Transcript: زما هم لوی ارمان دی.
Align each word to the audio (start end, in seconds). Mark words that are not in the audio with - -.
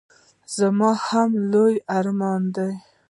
زما 0.57 0.91
هم 1.07 1.29
لوی 1.51 1.75
ارمان 1.97 2.41
دی. 2.55 2.71